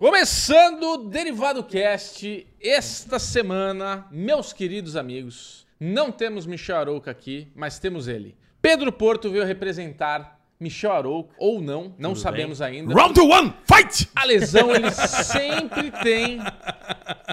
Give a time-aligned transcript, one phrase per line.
[0.00, 7.80] Começando o Derivado Cast, esta semana, meus queridos amigos, não temos Michel Arouca aqui, mas
[7.80, 8.36] temos ele.
[8.62, 12.94] Pedro Porto veio representar Michel Arouca, ou não, não Tudo sabemos ainda.
[12.94, 14.08] Round one, fight!
[14.14, 16.38] A lesão, ele sempre tem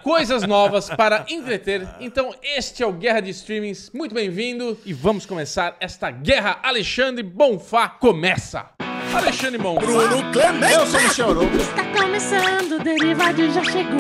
[0.02, 1.88] coisas novas para entreter.
[2.00, 3.92] Então, este é o Guerra de Streamings.
[3.94, 6.60] Muito bem-vindo e vamos começar esta guerra.
[6.64, 8.72] Alexandre Bonfá começa.
[9.16, 9.82] Alexandre Bonfá.
[9.86, 10.74] Bruno Clemente.
[10.74, 11.56] Eu sou Michel Arouca.
[11.56, 13.96] Está começando, o Derivado já chegou.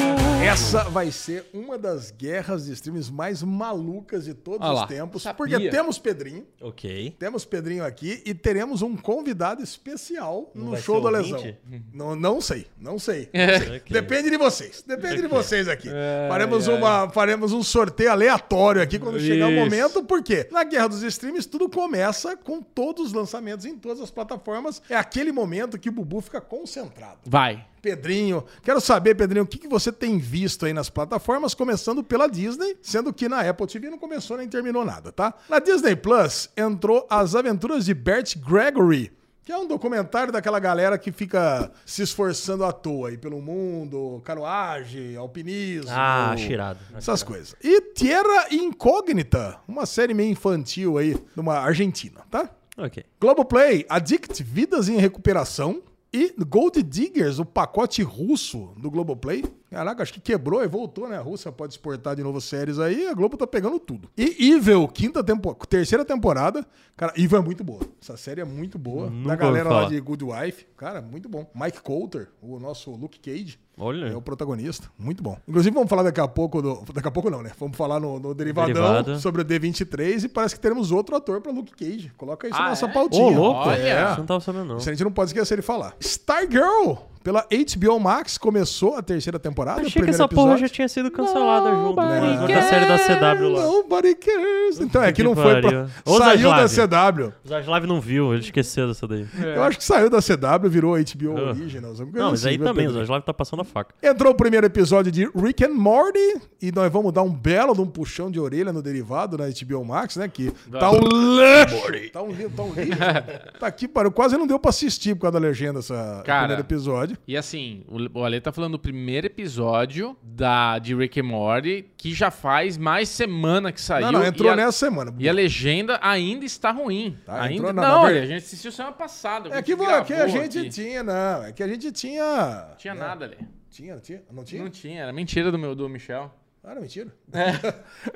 [0.45, 4.88] Essa vai ser uma das guerras de streams mais malucas de todos Olha os lá,
[4.88, 5.24] tempos.
[5.24, 5.38] sabia.
[5.38, 7.15] Porque temos Pedrinho, Ok.
[7.18, 11.33] temos Pedrinho aqui e teremos um convidado especial Não no vai show ser da ouvinte?
[11.69, 11.86] lesão.
[11.93, 13.29] Não, não sei, não sei.
[13.75, 13.82] Ok.
[13.89, 14.83] Depende de vocês.
[14.86, 15.88] Depende de vocês aqui.
[15.89, 16.75] Ai, faremos, ai.
[16.77, 19.60] uma, faremos um sorteio aleatório aqui quando chegar o Isso.
[19.63, 24.11] momento, porque na Guerra dos Streams tudo começa com todos os lançamentos em todas as
[24.11, 24.82] plataformas.
[24.89, 27.19] É aquele momento que o Bubu fica concentrado.
[27.25, 27.65] Vai.
[27.82, 32.27] Pedrinho, quero saber, Pedrinho, o que, que você tem visto aí nas plataformas, começando pela
[32.27, 35.33] Disney, sendo que na Apple TV não começou nem terminou nada, tá?
[35.47, 39.11] Na Disney Plus entrou As Aventuras de Bert Gregory,
[39.43, 44.19] que é um documentário daquela galera que fica se esforçando à toa aí pelo mundo,
[44.25, 45.91] canoagem, alpinismo.
[45.91, 46.80] Ah, cheirado.
[46.95, 47.55] Essas coisas.
[47.63, 52.49] E Tierra Incógnita, uma série meio infantil aí, de uma argentina, tá?
[52.77, 53.03] Ok.
[53.19, 55.81] Globoplay, Addict, Vidas em Recuperação.
[56.13, 59.43] E Gold Diggers, o pacote russo do Globoplay.
[59.69, 61.17] Caraca, acho que quebrou e voltou, né?
[61.17, 64.09] A Rússia pode exportar de novo séries aí, a Globo tá pegando tudo.
[64.15, 66.65] E Evil, quinta temporada, terceira temporada.
[66.95, 67.81] Cara, Evil é muito boa.
[68.01, 69.09] Essa série é muito boa.
[69.09, 70.65] Nunca da galera lá de Good Wife.
[70.77, 71.51] Cara, muito bom.
[71.53, 73.59] Mike Coulter, o nosso Luke Cage.
[73.77, 74.05] Olha.
[74.07, 74.87] É o protagonista.
[74.97, 75.37] Muito bom.
[75.47, 76.83] Inclusive, vamos falar daqui a pouco do.
[76.93, 77.51] Daqui a pouco não, né?
[77.59, 79.19] Vamos falar no, no Derivadão Derivado.
[79.19, 82.11] sobre o D23 e parece que teremos outro ator pra Luke Cage.
[82.17, 82.91] Coloca isso Ah, na nossa é?
[82.91, 83.25] pautinha.
[83.25, 83.59] Ô, louco.
[83.69, 84.09] Olha.
[84.11, 84.77] Isso não tava sabendo, não.
[84.77, 85.93] Isso a gente não pode esquecer de falar.
[85.99, 86.93] Stargirl,
[87.25, 89.79] pela HBO Max, começou a terceira temporada.
[89.81, 90.73] Achei o que primeiro essa porra já episódio.
[90.75, 91.81] tinha sido cancelada junto.
[91.95, 93.63] Nobody Junto da série da CW lá.
[93.63, 94.79] Nobody cares.
[94.79, 95.87] Então, é que Que não foi pra...
[96.05, 97.15] Saiu da Zaslav.
[97.17, 97.33] CW.
[97.43, 99.25] O Zaslav não viu, ele esqueceu dessa daí.
[99.55, 101.49] Eu acho que saiu da CW, virou HBO Ah.
[101.49, 101.97] Originals.
[101.97, 102.91] coisa Não, mas assim, aí também, o?
[102.93, 103.95] Zaslav tá passando a faca.
[104.03, 107.81] Entrou o primeiro episódio de Rick and Morty e nós vamos dar um belo de
[107.81, 110.27] um puxão de orelha no derivado na HBO Max, né?
[110.27, 112.11] Que tá um lixo.
[112.14, 112.99] Tá um, li- tá um lixo.
[113.59, 116.61] tá aqui, para quase não deu pra assistir por causa da legenda essa Cara, primeiro
[116.61, 117.14] episódio.
[117.27, 117.83] E assim,
[118.14, 122.77] o Ale tá falando do primeiro episódio da, de Rick and Morty, que já faz
[122.77, 124.11] mais semana que saiu.
[124.11, 125.14] não, não, entrou a, nessa semana.
[125.17, 127.17] E a legenda ainda está ruim.
[127.26, 129.50] Tá, ainda entrou Não, na olha, a gente assistiu semana passada.
[129.50, 130.70] É que, vo- que a gente aqui.
[130.70, 131.44] tinha, não.
[131.44, 132.68] É que a gente tinha.
[132.70, 133.00] Não tinha né?
[133.00, 133.38] nada ali.
[133.70, 134.24] Tinha, tinha?
[134.32, 134.64] Não tinha?
[134.64, 136.34] Não tinha, era mentira do meu do Michel.
[136.66, 137.14] Ah, era mentira.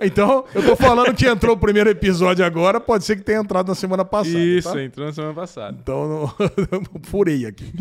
[0.02, 3.68] então, eu tô falando que entrou o primeiro episódio agora, pode ser que tenha entrado
[3.68, 4.36] na semana passada.
[4.64, 4.84] tá?
[4.84, 5.78] entrou na semana passada.
[5.80, 6.34] Então, não-
[7.04, 7.72] furei aqui.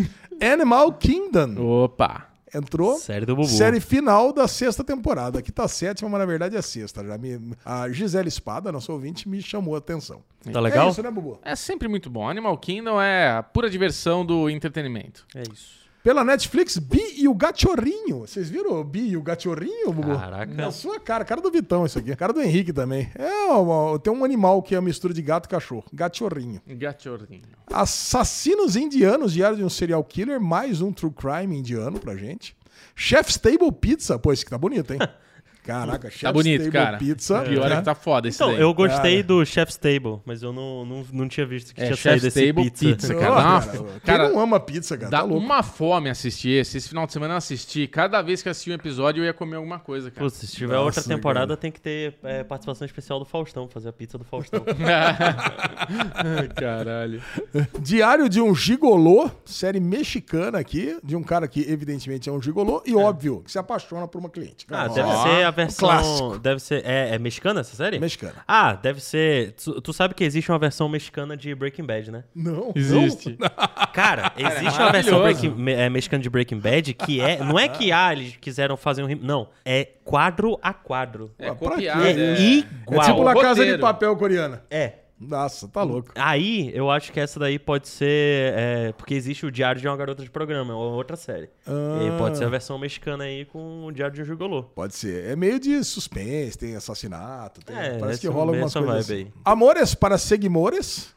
[0.40, 2.26] Animal Kingdom Opa!
[2.54, 2.96] entrou.
[2.98, 3.48] Série do Bubu.
[3.48, 5.38] Série final da sexta temporada.
[5.38, 7.04] Aqui tá a sétima, mas na verdade é a sexta.
[7.04, 10.22] Já me, a Gisele Espada, nosso ouvinte, me chamou a atenção.
[10.52, 10.88] Tá legal?
[10.88, 11.38] É isso, né, Bubu?
[11.42, 12.28] É sempre muito bom.
[12.28, 15.26] Animal Kingdom é a pura diversão do entretenimento.
[15.34, 15.87] É isso.
[16.02, 18.20] Pela Netflix, Bi e o Gachorrinho.
[18.20, 20.16] Vocês viram o Bi e o Gachorrinho, Bubu?
[20.16, 20.54] Caraca.
[20.54, 22.14] Na sua cara, cara do Vitão isso aqui.
[22.16, 23.10] Cara do Henrique também.
[23.14, 25.84] É, uma- tem um animal que é a mistura de gato e cachorro.
[25.92, 26.62] Gachorrinho.
[26.66, 27.42] Gachorrinho.
[27.70, 32.56] Assassinos indianos, diário de um serial killer, mais um true crime indiano pra gente.
[32.94, 35.00] Chef's Table Pizza, pô, esse aqui tá bonito, hein?
[35.68, 36.96] Caraca, Chef's Tá bonito, Table cara.
[36.98, 37.40] Pizza.
[37.42, 38.60] Pior é que tá foda esse Então, daí.
[38.60, 39.22] eu gostei Cara.
[39.28, 42.26] do Chef's Table, mas eu não, não, não tinha visto que É, tinha Chef's saído
[42.28, 42.84] esse Table pizza.
[42.86, 43.34] Pizza, Ô, cara.
[43.34, 45.10] Dá uma- cara, cara, quem não ama pizza, cara?
[45.10, 45.44] Dá tá louco.
[45.44, 46.78] uma fome assistir esse.
[46.78, 47.86] Esse final de semana eu assisti.
[47.86, 50.24] Cada vez que assisti um episódio, eu ia comer alguma coisa, cara.
[50.24, 51.56] Pô, se tiver Nossa, outra temporada, cara.
[51.58, 54.64] tem que ter é, participação especial do Faustão, fazer a pizza do Faustão.
[56.56, 57.22] Caralho.
[57.80, 62.82] Diário de um gigolô, série mexicana aqui, de um cara que evidentemente é um gigolô
[62.86, 64.66] e óbvio que se apaixona por uma cliente.
[64.70, 65.88] Ah, Ó, deve Ó, ser a versão.
[65.88, 66.38] clássico.
[66.38, 66.82] Deve ser.
[66.84, 67.98] É, é mexicana essa série?
[67.98, 68.34] Mexicana.
[68.46, 69.52] Ah, deve ser.
[69.52, 72.24] Tu, tu sabe que existe uma versão mexicana de Breaking Bad, né?
[72.34, 72.72] Não.
[72.74, 73.36] Existe.
[73.92, 75.22] Cara, existe uma versão.
[75.22, 77.38] Breaking- me- é, mexicana de Breaking Bad que é.
[77.42, 79.06] Não é que ah, eles quiseram fazer um.
[79.06, 79.48] rim- Não.
[79.64, 81.30] É quadro a quadro.
[81.38, 82.02] É copiado.
[82.02, 83.02] É É, igual.
[83.02, 83.78] É tipo La Casa de.
[83.78, 84.62] Papel coreana.
[84.70, 84.92] É.
[85.20, 86.10] Nossa, tá louco.
[86.14, 88.52] Aí, eu acho que essa daí pode ser.
[88.56, 91.48] é, porque existe o Diário de uma Garota de Programa, ou outra série.
[91.66, 92.00] Ah.
[92.06, 94.62] E pode ser a versão mexicana aí com o Diário de um Gigolô.
[94.62, 95.24] Pode ser.
[95.30, 98.96] É meio de suspense, tem assassinato, tem- É, parece que rola algumas coisas.
[99.10, 99.14] Assim.
[99.14, 99.32] aí.
[99.44, 101.16] Amores para Seguimores.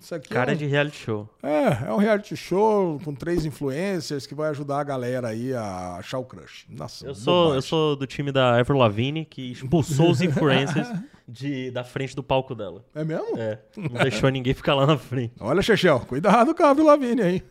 [0.00, 1.28] Isso aqui Cara é, um, de reality show.
[1.40, 5.94] é, é um reality show com três influencers que vai ajudar a galera aí a
[5.96, 6.66] achar o crush.
[6.68, 10.88] Nossa, Eu sou, eu sou do time da Avril Lavigne, que expulsou os influencers
[11.26, 12.84] de, da frente do palco dela.
[12.94, 13.36] É mesmo?
[13.36, 15.34] É, não deixou ninguém ficar lá na frente.
[15.40, 17.42] Olha, Chechel, cuidado com a Avril Lavigne aí.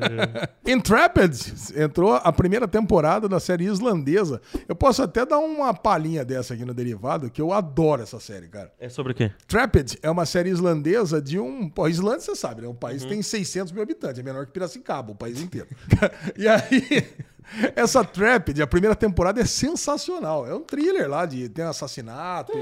[0.66, 1.34] Intrepid
[1.76, 4.40] entrou a primeira temporada da série islandesa.
[4.68, 8.48] Eu posso até dar uma palhinha dessa aqui no Derivado, que eu adoro essa série,
[8.48, 8.72] cara.
[8.78, 9.30] É sobre o quê?
[9.46, 11.68] Trapid é uma série islandesa de um.
[11.68, 12.68] Pô, Islândia, você sabe, né?
[12.68, 15.68] Um país que tem 600 mil habitantes, é menor que Piracicaba, o país inteiro.
[16.36, 17.06] e aí.
[17.74, 20.46] Essa Trapid, a primeira temporada é sensacional.
[20.46, 22.52] É um thriller lá de tem assassinato,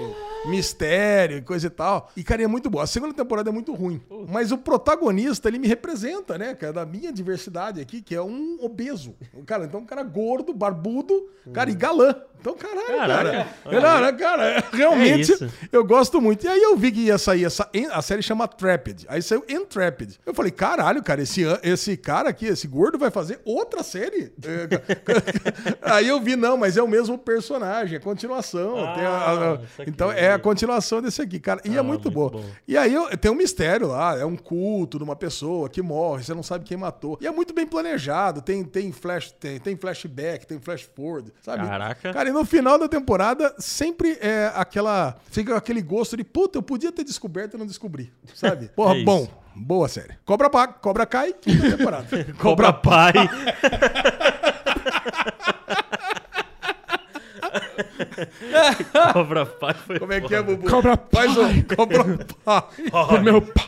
[0.47, 2.11] mistério e coisa e tal.
[2.17, 2.85] E, cara, é muito boa.
[2.85, 4.01] A segunda temporada é muito ruim.
[4.29, 8.59] Mas o protagonista, ele me representa, né, cara, da minha diversidade aqui, que é um
[8.61, 9.15] obeso.
[9.47, 12.15] Cara, então um cara gordo, barbudo, cara, e galã.
[12.41, 13.81] Então, caralho, Caraca, cara.
[13.81, 15.51] Cara, cara, realmente isso.
[15.73, 16.47] eu gosto muito.
[16.47, 17.69] E aí eu vi que ia sair essa.
[17.91, 19.05] A série chama Trapid.
[19.09, 20.15] Aí saiu Intrepid.
[20.25, 24.33] Eu falei, caralho, cara, esse, esse cara aqui, esse gordo, vai fazer outra série?
[24.45, 24.78] É,
[25.83, 28.77] aí eu vi, não, mas é o mesmo personagem, é continuação.
[28.79, 31.61] Ah, a- a- então é a continuação desse aqui, cara.
[31.65, 32.31] E é Ah, muito, muito boa.
[32.31, 32.45] bom.
[32.67, 36.35] E aí tem um mistério lá, é um culto de uma pessoa que morre, você
[36.35, 37.19] não sabe quem matou.
[37.21, 41.67] E é muito bem planejado, tem, tem, flash, tem, tem flashback, tem flash forward, sabe?
[41.67, 42.13] Caraca.
[42.13, 45.17] Cara, e no final da temporada sempre é aquela.
[45.31, 48.69] Fica aquele gosto de puta, eu podia ter descoberto e não descobri, sabe?
[48.77, 49.29] Porra, É bom.
[49.61, 50.15] Boa série.
[50.25, 50.49] Cobra,
[50.81, 52.07] Cobra cai, quinta temporada.
[52.39, 53.13] Cobra Pai.
[59.13, 59.99] Cobra Pai foi.
[59.99, 60.43] Como é que é.
[60.43, 60.69] Bubu?
[60.69, 60.97] Cobra um
[61.77, 62.05] Cobra
[62.45, 62.63] Pai.
[63.07, 63.65] Pro meu pai.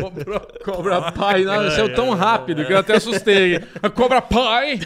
[0.00, 1.44] Cobra, cobra pai.
[1.44, 3.60] Não, saiu tão rápido que eu até assustei.
[3.94, 4.80] Cobra pai.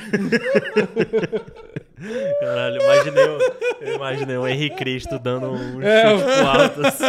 [2.40, 3.38] Caralho, imaginei, o-
[3.80, 6.86] eu imaginei o Henrique Cristo dando um É, chute pro alto.
[6.86, 7.04] assim.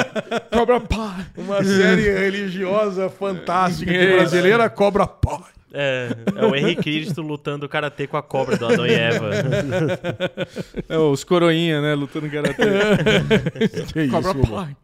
[0.51, 1.25] Cobra pai.
[1.37, 4.15] Uma série religiosa fantástica Isso.
[4.15, 5.39] brasileira, Cobra Pai.
[5.77, 9.29] É, é o Henrique Cristo lutando karatê com a cobra do Adão e Eva.
[10.87, 11.93] É, os coroinha, né?
[11.93, 12.63] Lutando karatê.
[13.91, 14.75] Que isso, Cobra pai.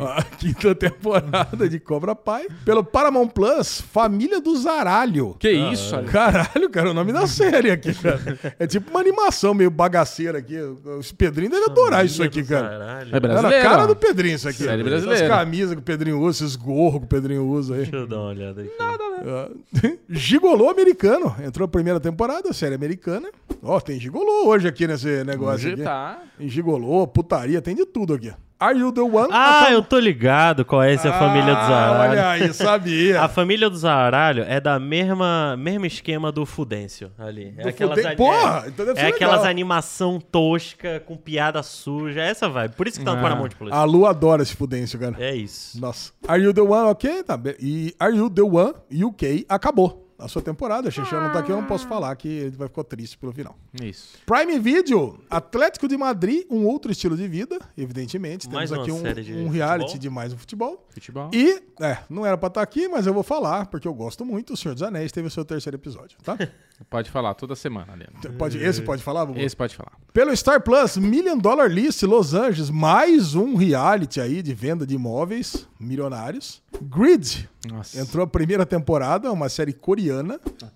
[0.00, 2.46] A quinta temporada de Cobra Pai.
[2.64, 5.36] Pelo Paramount Plus, Família do Zaralho.
[5.38, 6.08] Que isso, Ale?
[6.08, 8.38] Caralho, cara, o nome da série aqui, cara.
[8.58, 10.58] É tipo uma animação meio bagaceira aqui.
[10.60, 12.68] O Pedrinho deve adorar isso aqui, cara.
[12.68, 13.08] Caralho.
[13.08, 13.68] É Cara, a brasileiro.
[13.68, 14.58] cara do Pedrinho isso aqui.
[14.64, 15.28] Série Essas brasileira.
[15.28, 17.80] camisas que o Pedrinho usa, esses gorros que o Pedrinho usa aí.
[17.82, 18.70] Deixa eu dar uma olhada aqui.
[18.80, 19.48] Ah,
[20.08, 21.34] Gigolô americano.
[21.44, 23.28] Entrou a primeira temporada, série americana.
[23.62, 25.82] Ó, tem gigolô hoje aqui nesse negócio Hoje aqui.
[25.82, 26.22] tá.
[26.38, 28.32] Tem gigolô, putaria, tem de tudo aqui.
[28.60, 29.28] Are You The One?
[29.32, 32.10] Ah, eu tô ligado qual é essa Ah, família do Zaralho.
[32.10, 33.22] Olha aí, sabia.
[33.22, 37.54] A família do Zaralho é da mesma mesmo esquema do Fudêncio ali.
[37.56, 39.50] É Do aquelas, Fuden- Porra, é, então deve é ser aquelas legal.
[39.50, 42.68] animação tosca com piada suja, essa vai.
[42.68, 43.22] Por isso que tá no Ah.
[43.22, 43.72] Paramount Plus.
[43.72, 45.16] A Lu adora esse fudêncio, cara.
[45.18, 45.80] É isso.
[45.80, 46.12] Nossa.
[46.28, 47.22] Are You The One, ok?
[47.22, 47.40] Tá.
[47.58, 48.74] E Are You The One
[49.04, 50.06] UK acabou.
[50.20, 52.68] A sua temporada, a Xixi não tá aqui, eu não posso falar que ele vai
[52.68, 53.56] ficar triste pelo final.
[53.82, 54.18] Isso.
[54.26, 58.48] Prime Video, Atlético de Madrid, um outro estilo de vida, evidentemente.
[58.48, 60.00] Temos Mais uma aqui um, série de um reality futebol?
[60.00, 60.86] de mais um futebol.
[60.90, 61.30] Futebol.
[61.32, 64.52] E, é, não era pra estar aqui, mas eu vou falar, porque eu gosto muito.
[64.52, 66.36] O Senhor dos Anéis teve o seu terceiro episódio, tá?
[66.88, 68.32] Pode falar toda semana, Leandro.
[68.38, 69.38] Pode, esse pode falar, Bubu?
[69.38, 69.92] Esse pode falar.
[70.14, 74.94] Pelo Star Plus, Million Dollar List Los Angeles, mais um reality aí de venda de
[74.94, 76.62] imóveis milionários.
[76.80, 78.00] Grid, Nossa.
[78.00, 80.09] entrou a primeira temporada, uma série coreana.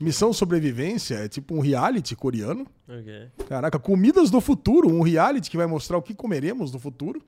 [0.00, 2.66] Missão Sobrevivência, é tipo um reality coreano.
[2.88, 3.28] Ok.
[3.48, 7.22] Caraca, Comidas do Futuro, um reality que vai mostrar o que comeremos no futuro.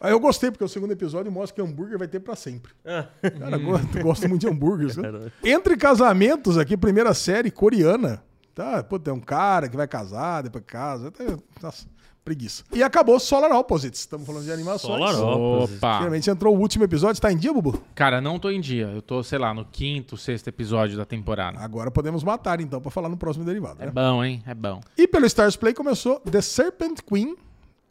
[0.00, 2.72] Aí eu gostei, porque o segundo episódio mostra que hambúrguer vai ter pra sempre.
[2.84, 3.06] Ah,
[3.38, 4.94] Cara, gosto, gosto muito de?
[4.94, 5.32] Caralho.
[5.42, 8.22] Entre casamentos, aqui, primeira série coreana.
[8.54, 11.10] Tá, pô, tem um cara que vai casar, depois casa.
[11.10, 11.24] Tá,
[11.62, 11.86] Nossa,
[12.26, 12.64] preguiça.
[12.74, 14.00] E acabou Solar Opposites.
[14.00, 14.98] Estamos falando de animações.
[15.10, 15.78] Solar Opposites.
[15.78, 15.96] Opa.
[15.98, 17.22] Finalmente entrou o último episódio.
[17.22, 17.80] Tá em dia, Bubu?
[17.94, 18.88] Cara, não tô em dia.
[18.88, 21.58] Eu tô, sei lá, no quinto, sexto episódio da temporada.
[21.60, 23.80] Agora podemos matar, então, pra falar no próximo derivado.
[23.80, 23.92] É Né?
[23.92, 24.42] bom, hein?
[24.44, 24.80] É bom.
[24.98, 27.36] E pelo Stars Play começou The Serpent Queen,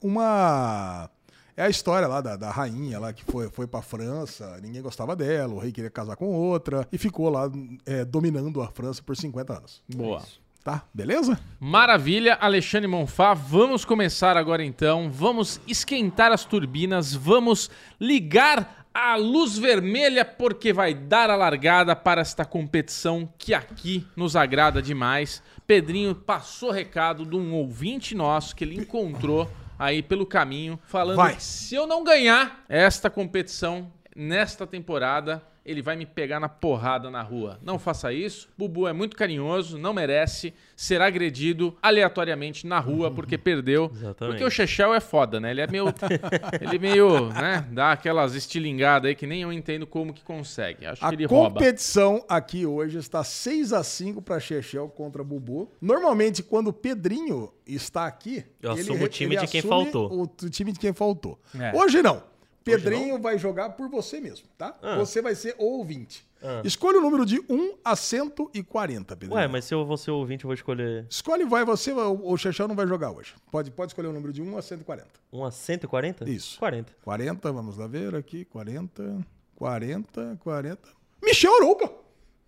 [0.04, 1.10] uma.
[1.58, 5.16] É a história lá da, da rainha lá que foi, foi pra França, ninguém gostava
[5.16, 7.50] dela, o rei queria casar com outra e ficou lá
[7.86, 9.82] é, dominando a França por 50 anos.
[9.96, 10.22] Boa.
[10.66, 10.82] Tá?
[10.92, 11.40] Beleza?
[11.60, 13.36] Maravilha, Alexandre Monfá.
[13.36, 15.12] Vamos começar agora então.
[15.12, 17.14] Vamos esquentar as turbinas.
[17.14, 17.70] Vamos
[18.02, 24.36] ligar a luz vermelha porque vai dar a largada para esta competição que aqui nos
[24.36, 25.44] agrada demais.
[25.68, 31.36] Pedrinho passou recado de um ouvinte nosso que ele encontrou aí pelo caminho, falando Vai.
[31.38, 37.22] se eu não ganhar esta competição nesta temporada, ele vai me pegar na porrada na
[37.22, 37.60] rua.
[37.64, 38.48] Não faça isso.
[38.58, 43.90] Bubu é muito carinhoso, não merece ser agredido aleatoriamente na rua porque perdeu.
[43.96, 44.34] Exatamente.
[44.34, 45.52] Porque o Chechel é foda, né?
[45.52, 45.86] Ele é meio.
[46.62, 47.68] ele meio, né?
[47.72, 50.86] Dá aquelas estilingadas aí que nem eu entendo como que consegue.
[50.86, 51.60] Acho A que ele rouba.
[51.60, 55.72] competição aqui hoje está 6 a 5 para Chechel contra Bubu.
[55.82, 60.12] Normalmente, quando o Pedrinho está aqui, Eu ele assumo o time de quem faltou.
[60.14, 61.40] O, o time de quem faltou.
[61.60, 61.76] É.
[61.76, 62.35] Hoje não.
[62.66, 64.76] Pedrinho vai jogar por você mesmo, tá?
[64.82, 64.98] Ah.
[64.98, 66.26] Você vai ser ouvinte.
[66.64, 69.36] Escolha o número de 1 a 140, Pedrinho.
[69.36, 72.38] Ué, mas se eu vou ser ouvinte, eu vou escolher Escolhe vai você, o, o
[72.38, 73.34] Chechel não vai jogar hoje.
[73.52, 75.08] Pode, pode escolher o número de 1 a 140.
[75.32, 76.30] um a 140?
[76.30, 76.60] Isso.
[76.60, 76.94] 40.
[77.04, 78.46] 40, vamos lá ver aqui.
[78.46, 80.90] 40, 40, 40.
[81.24, 81.90] Michel Arouca!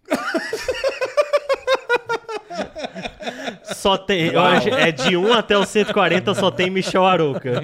[3.64, 4.36] Só tem.
[4.36, 7.62] Acho, é de 1 até o 140 só tem Michel Arouca.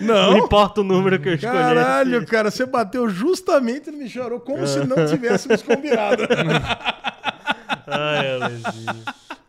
[0.00, 0.38] Não Não!
[0.38, 1.52] importa o número que eu escolher.
[1.54, 6.22] Caralho, cara, você bateu justamente no Michel Arouca, como se não tivéssemos combinado.
[7.86, 9.02] Ai, Alezinho.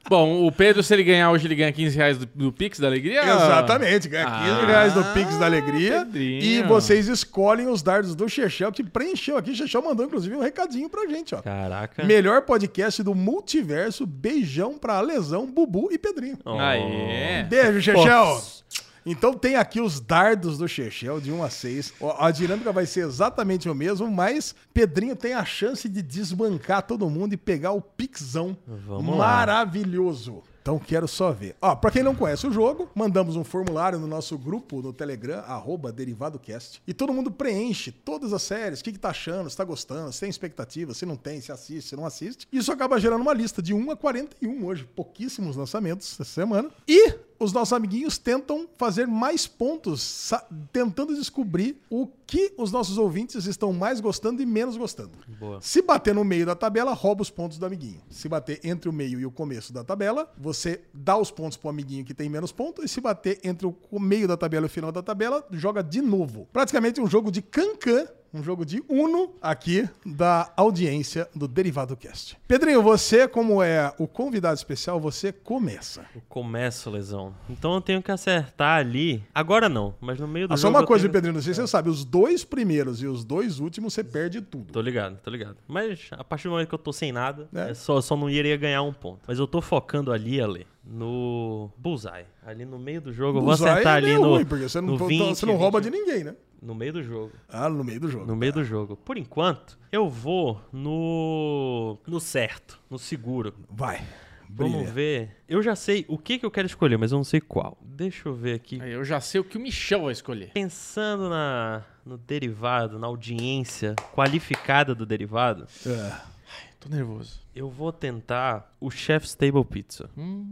[0.09, 2.87] Bom, o Pedro, se ele ganhar hoje, ele ganha 15 reais do, do Pix da
[2.87, 3.21] Alegria?
[3.21, 5.99] Exatamente, ganha 15 Ah, reais do Pix da Alegria.
[6.05, 6.43] Pedrinho.
[6.43, 9.55] E vocês escolhem os dardos do Chechel, que preencheu aqui.
[9.55, 11.41] Chechel mandou, inclusive, um recadinho pra gente, ó.
[11.41, 12.03] Caraca.
[12.03, 14.05] Melhor podcast do multiverso.
[14.05, 16.37] Beijão pra Lesão, Bubu e Pedrinho.
[16.43, 16.59] Oh.
[16.59, 17.43] Aê.
[17.43, 18.05] Beijo, Chechel.
[18.05, 18.63] Nossa.
[19.05, 21.93] Então tem aqui os dardos do Chechel de 1 a 6.
[21.99, 26.83] Ó, A dinâmica vai ser exatamente o mesmo, mas Pedrinho tem a chance de desbancar
[26.83, 29.37] todo mundo e pegar o pixão Vamos lá.
[29.37, 30.43] maravilhoso.
[30.61, 31.57] Então quero só ver.
[31.61, 35.39] Ó, pra quem não conhece o jogo, mandamos um formulário no nosso grupo no Telegram,
[35.39, 36.81] arroba DerivadoCast.
[36.87, 40.13] E todo mundo preenche todas as séries, o que, que tá achando, se tá gostando,
[40.13, 42.47] se tem expectativa, se não tem, se assiste, se não assiste.
[42.49, 44.87] Isso acaba gerando uma lista de 1 a 41 hoje.
[44.95, 46.69] Pouquíssimos lançamentos essa semana.
[46.87, 47.13] E
[47.43, 50.31] os nossos amiguinhos tentam fazer mais pontos,
[50.71, 55.11] tentando descobrir o que os nossos ouvintes estão mais gostando e menos gostando.
[55.39, 55.61] Boa.
[55.61, 58.01] Se bater no meio da tabela, rouba os pontos do amiguinho.
[58.09, 61.69] Se bater entre o meio e o começo da tabela, você dá os pontos pro
[61.69, 62.85] amiguinho que tem menos pontos.
[62.85, 66.01] E se bater entre o meio da tabela e o final da tabela, joga de
[66.01, 66.47] novo.
[66.51, 72.35] Praticamente um jogo de cancan, um jogo de Uno aqui da audiência do Derivado Cast.
[72.47, 76.03] Pedrinho, você, como é o convidado especial, você começa.
[76.15, 77.33] Eu começo, lesão.
[77.49, 79.23] Então eu tenho que acertar ali.
[79.35, 80.73] Agora não, mas no meio do Ah, jogo.
[80.73, 81.13] só uma coisa, tenho...
[81.13, 84.41] Pedrinho, não sei se você sabe, os dois primeiros e os dois últimos você perde
[84.41, 84.71] tudo.
[84.73, 85.57] Tô ligado, tô ligado.
[85.67, 87.69] Mas a partir do momento que eu tô sem nada, É.
[87.69, 89.19] é só, só não iria ganhar um ponto.
[89.27, 92.25] Mas eu tô focando ali, Ale, no Bullseye.
[92.45, 93.37] Ali no meio do jogo.
[93.37, 94.21] Eu vou Bullseye acertar é ali no.
[94.35, 95.91] ruim, porque você não, no então 20, você não rouba 20.
[95.91, 96.35] de ninguém, né?
[96.63, 97.33] No meio do jogo.
[97.49, 98.25] Ah, no meio do jogo.
[98.25, 98.95] No meio do jogo.
[98.95, 101.97] Por enquanto, eu vou no.
[102.07, 103.53] no certo, no seguro.
[103.69, 104.01] Vai.
[104.49, 104.91] Vamos Brilha.
[104.91, 105.37] ver.
[105.49, 107.77] Eu já sei o que, que eu quero escolher, mas eu não sei qual.
[107.81, 108.77] Deixa eu ver aqui.
[108.79, 110.51] Eu já sei o que o Michel vai escolher.
[110.53, 116.33] Pensando na, no derivado, na audiência qualificada do derivado, É.
[116.79, 117.39] Tô nervoso.
[117.55, 120.09] eu vou tentar o Chef's Table Pizza.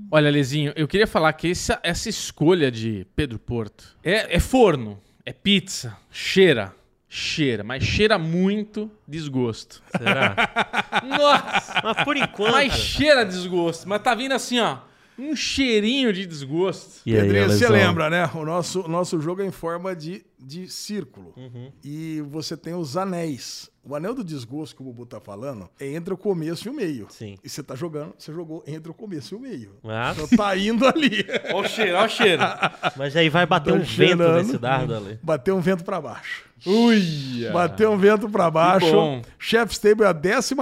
[0.09, 4.97] Olha, Lezinho, eu queria falar que essa, essa escolha de Pedro Porto é, é forno,
[5.25, 6.73] é pizza, cheira,
[7.07, 9.81] cheira, mas cheira muito desgosto.
[9.97, 10.35] Será?
[11.03, 11.81] Nossa!
[11.83, 12.51] mas por enquanto.
[12.53, 14.77] Mas cheira desgosto, mas tá vindo assim, ó,
[15.29, 17.01] um cheirinho de desgosto.
[17.05, 17.87] E aí, Pedrinho, você Alesão?
[17.87, 18.29] lembra, né?
[18.33, 21.33] O nosso, o nosso jogo é em forma de, de círculo.
[21.83, 23.69] E você tem os anéis.
[23.83, 26.73] O anel do desgosto que o Bubu tá falando é entre o começo e o
[26.73, 27.07] meio.
[27.09, 27.37] Sim.
[27.43, 29.71] E você tá jogando, você jogou entre o começo e o meio.
[29.83, 31.25] Ah, Então tá indo ali.
[31.51, 32.43] Ó o cheiro, ó o cheiro.
[32.95, 34.35] mas aí vai bater Tá um vento cheirando.
[34.37, 35.19] nesse dardo ali.
[35.23, 36.50] Bateu um vento pra baixo.
[36.65, 37.51] Uia!
[37.51, 38.91] Bateu um vento pra baixo.
[38.91, 39.21] bom.
[39.39, 40.13] Chef's Table é a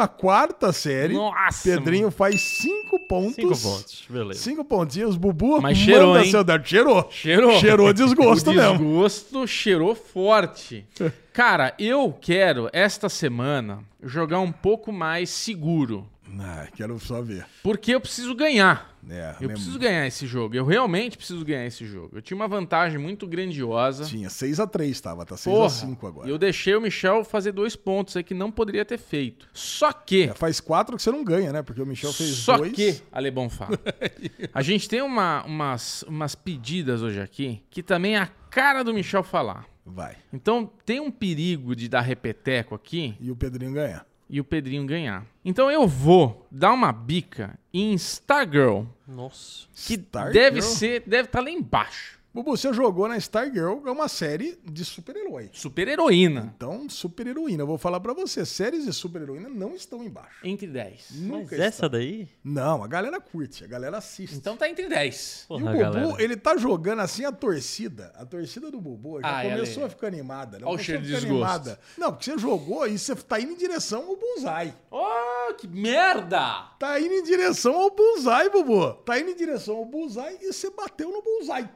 [0.07, 1.13] 14 série.
[1.13, 1.69] Nossa!
[1.69, 3.35] Pedrinho faz 5 pontos.
[3.35, 4.39] Cinco pontos, beleza.
[4.39, 5.17] Cinco pontinhos.
[5.17, 6.31] Bubu Mas cheirou, manda hein?
[6.31, 6.67] seu dardo.
[6.67, 7.07] Cheirou.
[7.11, 7.59] Cheirou.
[7.59, 8.77] Cheirou desgosto mesmo.
[8.77, 10.85] desgosto cheirou forte.
[11.33, 16.05] Cara, eu quero, esta semana, jogar um pouco mais seguro.
[16.39, 17.45] Ah, quero só ver.
[17.63, 18.97] Porque eu preciso ganhar.
[19.09, 20.53] É, Eu preciso ganhar esse jogo.
[20.55, 22.17] Eu realmente preciso ganhar esse jogo.
[22.17, 24.03] Eu tinha uma vantagem muito grandiosa.
[24.05, 25.25] Tinha 6x3, tava.
[25.25, 26.27] Tá Porra, 6x5 agora.
[26.27, 29.47] E eu deixei o Michel fazer dois pontos aí que não poderia ter feito.
[29.53, 30.23] Só que.
[30.23, 31.61] É, faz 4 que você não ganha, né?
[31.61, 32.73] Porque o Michel fez Só dois.
[32.73, 33.69] que, Ale Bonfá,
[34.53, 38.93] a gente tem uma- umas, umas pedidas hoje aqui que também é a cara do
[38.93, 39.65] Michel falar.
[39.85, 40.15] Vai.
[40.31, 44.05] Então tem um perigo de dar repeteco aqui E o Pedrinho ganha.
[44.29, 45.25] E o Pedrinho ganhar.
[45.43, 49.67] Então eu vou dar uma bica em Stargirl, Nossa.
[49.75, 50.33] que Stargirl?
[50.33, 52.18] deve ser, deve estar lá embaixo.
[52.31, 55.49] Bubu, você jogou na Stargirl, é uma série de super-herói.
[55.51, 56.53] Super heroína.
[56.55, 57.63] Então, super-heroína.
[57.63, 60.37] Eu vou falar pra você, séries de super-heroína não estão embaixo.
[60.43, 61.07] Entre 10.
[61.09, 61.89] Mas Nunca essa estão.
[61.89, 62.29] daí?
[62.43, 64.35] Não, a galera curte, a galera assiste.
[64.35, 65.41] Então tá entre 10.
[65.43, 66.23] E Porra, o Bubu, galera.
[66.23, 68.13] ele tá jogando assim a torcida.
[68.15, 70.59] A torcida do Bubu já Ah, é começou a ficar animada.
[70.59, 70.65] né?
[70.67, 71.75] Olha o cheiro de desgosto.
[71.97, 74.73] Não, porque você jogou e você tá indo em direção ao Bullseye.
[74.91, 76.69] Oh, que merda!
[76.77, 78.93] Tá indo em direção ao Bullseye, Bubu.
[79.03, 81.67] Tá indo em direção ao Bullseye e você bateu no Bullseye.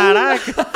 [0.00, 0.66] Caraca!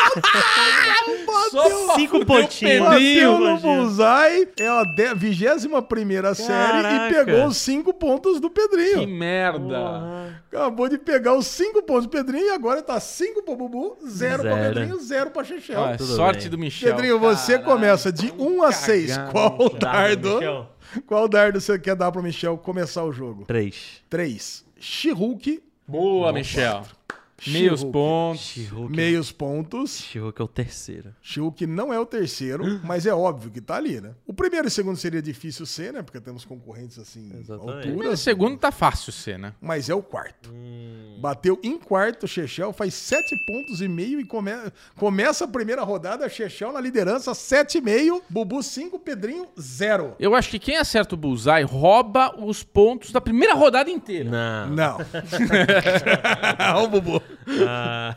[1.50, 2.80] Só Cinco o pontinhos.
[2.88, 3.58] Bateu no.
[3.58, 7.14] Bullseye, é a de- 21 primeira série e Caraca.
[7.24, 9.06] pegou os cinco pontos do Que Pedrinho.
[9.08, 9.58] merda.
[9.60, 10.42] Porra.
[10.52, 14.42] Acabou de pegar os cinco pontos do Pedrinho e agora tá cinco pro Bubu, zero,
[14.42, 14.74] pra Zero.
[14.74, 15.84] Pedrinho, zero pra Chechel.
[15.84, 16.50] Ah, sorte bem.
[16.50, 16.90] do Michel.
[16.94, 19.10] Pedrinho, você Caralho, começa de 1 a 6.
[19.10, 19.78] cagada, Qual Michel.
[19.78, 20.34] dardo?
[20.34, 20.70] Michel.
[21.06, 23.44] Qual dardo você quer dar pro Michel começar o jogo?
[23.46, 24.02] Três.
[24.08, 24.64] 3.
[24.78, 26.82] She-Hulk, Boa, Michel.
[27.50, 28.42] Meios pontos.
[28.42, 28.96] She-Hulk.
[28.96, 29.98] meios pontos.
[29.98, 31.14] She-Hulk é o terceiro.
[31.22, 34.12] She-Hulk não é o terceiro, mas é óbvio que tá ali, né?
[34.26, 36.02] O primeiro e o segundo seria difícil ser, né?
[36.02, 38.06] Porque temos concorrentes assim, Exatamente.
[38.06, 39.52] O segundo tá fácil ser, né?
[39.60, 40.50] Mas é o quarto.
[40.52, 41.18] Hum.
[41.20, 44.50] Bateu em quarto, Chechel faz sete pontos e meio e come...
[44.96, 50.14] começa a primeira rodada, Chechel na liderança, sete e meio, Bubu cinco, Pedrinho zero.
[50.18, 54.30] Eu acho que quem acerta o bullseye rouba os pontos da primeira rodada inteira.
[54.30, 54.74] Não.
[54.74, 54.98] Não.
[56.76, 57.22] Olha o Bubu.
[57.68, 58.16] Ah,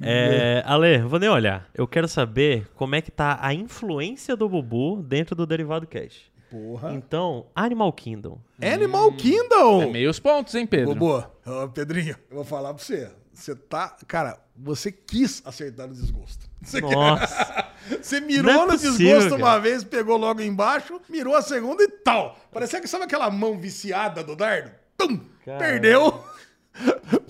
[0.00, 1.68] é, Ale, vou nem olhar.
[1.74, 6.30] Eu quero saber como é que tá a influência do Bubu dentro do Derivado Cash.
[6.50, 6.92] Porra.
[6.94, 8.38] Então, Animal Kingdom.
[8.62, 9.82] Animal Kingdom.
[9.82, 10.94] É meios pontos, hein, Pedro?
[10.94, 11.24] Bubu,
[11.74, 13.10] Pedrinho, eu vou falar pra você.
[13.32, 13.94] Você tá.
[14.06, 16.46] Cara, você quis acertar no desgosto.
[16.62, 17.66] Você, quer- Nossa.
[18.00, 19.42] você mirou é no possível, desgosto cara.
[19.42, 22.38] uma vez, pegou logo embaixo, mirou a segunda e tal.
[22.50, 24.70] Parecia que sabe aquela mão viciada do dardo?
[24.96, 25.20] Tum!
[25.44, 25.58] Caralho.
[25.64, 26.15] Perdeu.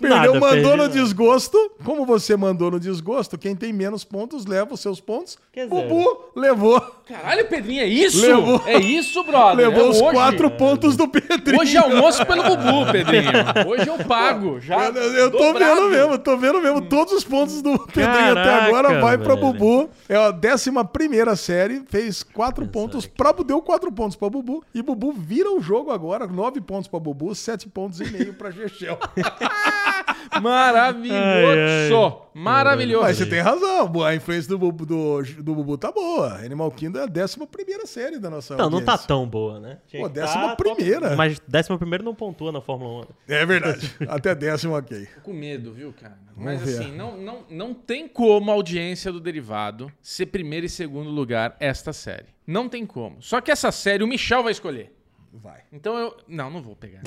[0.08, 0.88] Perdeu, Nada, mandou perdi no nada.
[0.88, 1.70] desgosto.
[1.84, 5.38] Como você mandou no desgosto, quem tem menos pontos leva os seus pontos.
[5.52, 6.80] Quer dizer- Bubu levou.
[7.06, 8.20] Caralho, Pedrinho, é isso?
[8.20, 9.56] Levou- É isso, brother.
[9.68, 10.12] levou é os hoje.
[10.12, 11.60] quatro pontos do Pedrinho.
[11.60, 13.30] Hoje é almoço pelo Bubu, Pedrinho.
[13.68, 14.58] Hoje eu pago.
[14.66, 15.74] Já Eu, eu tô dobrado.
[15.76, 16.82] vendo mesmo, tô vendo mesmo.
[16.82, 19.52] Todos os pontos do Pedrinho até Caraca, agora vai pra velho.
[19.52, 19.90] Bubu.
[20.08, 24.64] É a décima primeira série, fez quatro pontos pra deu quatro pontos pra Bubu.
[24.74, 28.50] E Bubu vira o jogo agora, nove pontos pra Bubu, sete pontos e meio pra
[28.50, 28.98] Chechel.
[30.40, 32.22] Maravilhoso.
[32.34, 33.04] Maravilhoso.
[33.04, 36.34] Mas você tem razão, a influência do Bubu, do, do Bubu tá boa.
[36.44, 39.78] Animal Kingdom é a décima primeira série da nossa Não, não tá tão boa, né?
[39.86, 41.16] Tinha Pô, que décima tá top- primeira.
[41.16, 43.32] Mas décima primeira não pontua na Fórmula 1.
[43.32, 45.06] É verdade, até décima ok.
[45.14, 46.18] Tô com medo, viu, cara?
[46.36, 46.80] Mas ver.
[46.80, 51.56] assim, não, não, não tem como a audiência do Derivado ser primeiro e segundo lugar
[51.58, 52.26] esta série.
[52.46, 53.16] Não tem como.
[53.22, 54.92] Só que essa série o Michel vai escolher.
[55.38, 56.16] Vai, Então eu.
[56.26, 57.02] Não, não vou pegar.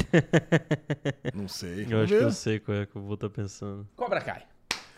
[1.34, 1.88] não sei.
[1.90, 2.24] Eu acho que ver.
[2.24, 3.88] eu sei qual é que o Bubu tá pensando.
[3.96, 4.46] Cobra cai.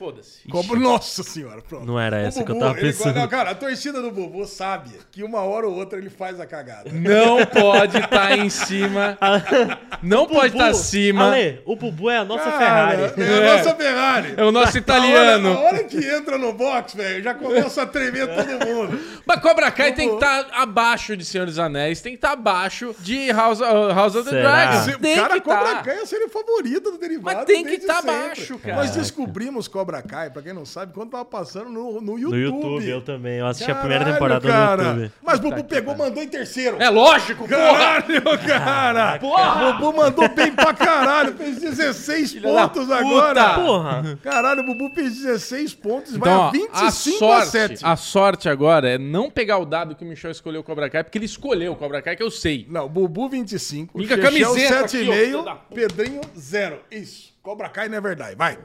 [0.05, 0.47] Foda-se.
[0.49, 1.85] Como- Nossa senhora, pronto.
[1.85, 3.19] Não era essa que eu Bubu, tava ele- pensando.
[3.19, 6.45] não, cara, a torcida do Bubu sabe que uma hora ou outra ele faz a
[6.47, 6.89] cagada.
[6.91, 9.15] Não pode estar em cima.
[10.01, 11.27] Não pode estar acima.
[11.31, 13.21] Ale, o Bubu é a nossa Cara, Ferrari.
[13.21, 14.33] É a nossa Ferrari.
[14.37, 15.49] É o nosso A hora, italiano.
[15.53, 18.99] a hora que entra no box, velho, já começa a tremer todo mundo.
[19.23, 22.95] Mas Cobra Kai tem que estar abaixo de Senhor dos Anéis, tem que estar abaixo
[22.99, 24.65] de House, uh, House of the Será?
[24.65, 24.85] Dragons.
[24.85, 25.81] Se- Tem cara, que Cobra tá.
[25.83, 27.37] Kai é a série favorita do derivado.
[27.37, 28.77] Mas tem que desde tá abaixo, cara.
[28.77, 32.37] Nós descobrimos Cobra Kai, pra quem não sabe, quando tava passando no, no YouTube.
[32.37, 33.39] No YouTube, eu também.
[33.39, 34.83] Eu assisti a primeira Caralho, temporada cara.
[34.83, 35.11] no YouTube.
[35.23, 36.77] Mas o Bubu pegou, mandou em terceiro.
[36.79, 38.01] É lógico, porra!
[38.03, 39.17] Caralho, cara!
[39.19, 39.69] Porra!
[39.69, 43.53] O Bubu mandou bem pra caralho, fez 16 Filha pontos agora.
[43.55, 44.19] Porra!
[44.21, 47.85] Caralho, o Bubu fez 16 pontos, vai Então, a ó, 25 a a, sorte, 7.
[47.85, 51.03] a sorte agora é não pegar o dado que o Michel escolheu o Cobra Kai,
[51.03, 52.67] porque ele escolheu o Cobra Kai, que eu sei.
[52.69, 55.75] Não, Bubu 25, Fica a Chechel camiseta aqui, ó, filho da 7,5, puta.
[55.75, 56.79] Pedrinho 0.
[56.91, 58.57] Isso, Cobra Kai não é verdade, vai.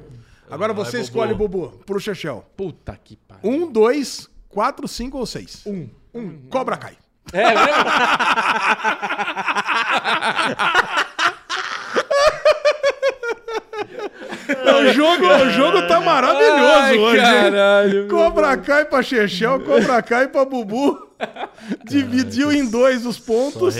[0.51, 2.45] Agora Vai, você escolhe, Bubu, pro Chechel.
[2.57, 3.51] Puta que pariu.
[3.51, 5.67] 1, 2, 4, 5 ou 6?
[5.67, 5.89] 1.
[6.15, 6.97] 1, Cobra Kai.
[7.33, 7.85] É mesmo?
[14.89, 18.09] o, jogo, o jogo tá maravilhoso Ai, hoje, caralho.
[18.09, 21.05] Cobra Kai pra Chechel, Cobra Kai pra Bubu.
[21.85, 23.75] Dividiu em dois os pontos.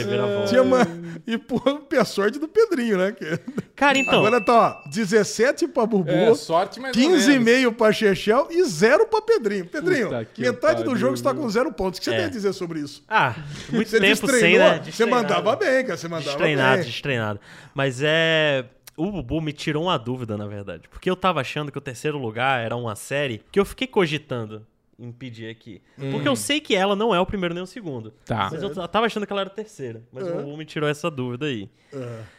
[0.49, 0.87] Tinha uma...
[1.27, 1.61] E pô,
[2.01, 3.13] a sorte do Pedrinho, né?
[3.13, 3.39] Que-
[3.75, 4.21] Cara, então.
[4.21, 9.07] Agora tá, ó, 17 pra Bubu, É, sorte, mas não 15,5 pra Chechel e 0
[9.07, 9.67] pra Pedrinho.
[9.67, 11.99] Pedrinho, Puta metade do jogo está com zero pontos.
[11.99, 12.17] O que você É.
[12.19, 13.03] tem a dizer sobre isso?
[13.09, 13.35] Ah,
[13.71, 14.75] muito Você tempo sem, né?
[14.77, 15.23] Você Destreinado.
[15.23, 15.97] mandava bem, cara.
[15.99, 16.87] Você mandava Destreinado, bem.
[16.87, 17.41] destreinado.
[17.75, 18.65] Mas é.
[18.97, 20.89] O Bubu me tirou uma dúvida, na verdade.
[20.89, 24.67] Porque eu tava achando que o terceiro lugar era uma série que eu fiquei cogitando
[24.99, 25.83] em pedir aqui.
[26.11, 28.13] Porque eu sei que ela não é o primeiro nem o segundo.
[28.25, 28.49] Tá.
[28.51, 30.03] Mas eu tava achando que ela era a terceira.
[30.11, 30.31] Mas É.
[30.31, 31.69] o Bubu me tirou essa dúvida aí.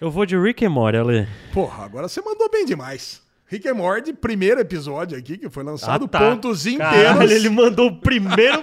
[0.02, 1.28] Eu vou de Rick and Morty, Ale.
[1.54, 3.22] Porra, agora você mandou bem demais.
[3.50, 6.20] Rick and Morty, primeiro episódio aqui, que foi lançado, Ah, tá.
[6.20, 7.32] pontos Caralho, inteiros.
[7.32, 8.62] ele mandou o primeiro.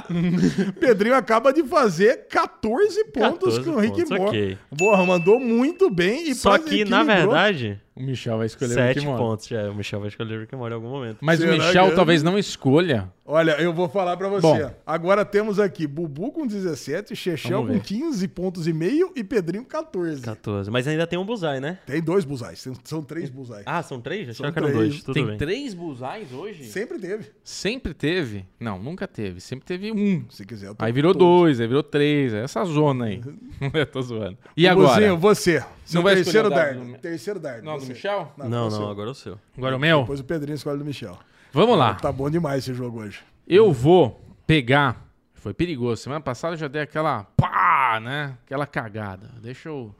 [0.80, 4.24] Pedrinho acaba de fazer 14 pontos 14 com o Rick and Morty.
[4.24, 4.58] ok.
[4.78, 6.28] Porra, mandou muito bem.
[6.30, 7.04] E Só que, na equilibrou.
[7.34, 9.22] verdade, O Michel vai escolher o Rick sete Morty.
[9.22, 9.46] pontos.
[9.46, 11.18] Já, o Michel vai escolher o Rick and Morty em algum momento.
[11.20, 13.08] Mas Será o Michel que- talvez não escolha.
[13.24, 14.40] Olha, eu vou falar pra você.
[14.64, 14.74] Bom.
[14.84, 17.80] Agora temos aqui Bubu com 17, Chechel com ver.
[17.82, 20.20] 15 pontos e meio e Pedrinho 14.
[20.22, 20.70] 14.
[20.70, 21.78] Mas ainda tem um Bullseye, né?
[21.86, 23.62] Tem dois busais, tem- são três busais.
[23.64, 24.36] Ah, são três?
[24.36, 24.88] São Achava que eram três.
[24.90, 25.02] dois.
[25.04, 25.38] Tudo Tem bem.
[25.38, 26.64] três bullseyes hoje?
[26.64, 27.26] Sempre teve.
[27.44, 28.44] Sempre teve?
[28.60, 29.40] Não, nunca teve.
[29.40, 30.24] Sempre teve um.
[30.30, 31.26] Se quiser, eu tô Aí virou todos.
[31.26, 32.34] dois, aí virou três.
[32.34, 33.20] É essa zona aí.
[33.72, 34.36] Eu tô zoando.
[34.56, 35.16] E Bubuzinho, agora?
[35.16, 35.64] você.
[35.84, 36.80] Seu vai terceiro o dardo.
[36.80, 37.64] do- Terceiro dardo.
[37.84, 37.94] Não, do.
[37.94, 38.32] Michel?
[38.36, 38.78] Não, você.
[38.78, 39.38] não, agora é o seu.
[39.56, 40.00] Agora o meu?
[40.00, 41.18] Depois o Pedrinho escolhe do Michel.
[41.52, 41.94] Vamos lá.
[41.94, 43.20] Tá bom demais esse jogo hoje.
[43.46, 45.04] Eu vou pegar.
[45.34, 46.02] Foi perigoso.
[46.02, 48.36] Semana passada eu já dei aquela pá, né?
[48.44, 49.30] Aquela cagada.
[49.42, 49.94] Deixa eu.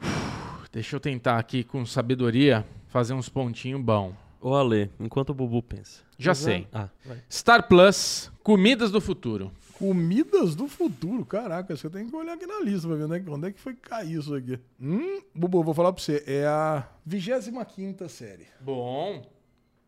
[0.72, 4.12] Deixa eu tentar aqui com sabedoria fazer uns pontinhos bom.
[4.40, 6.02] Ô, Ale, enquanto o Bubu pensa.
[6.18, 6.66] Já sei.
[6.72, 6.88] Ah.
[7.30, 9.52] Star Plus, comidas do futuro.
[9.78, 11.24] Comidas do futuro.
[11.24, 13.52] Caraca, você tem que olhar aqui na lista pra ver onde é que- onde é
[13.52, 14.58] que foi cair isso aqui.
[14.80, 16.22] Hum, Bubu, vou falar pra você.
[16.26, 18.46] É a 25 série.
[18.60, 19.22] Bom.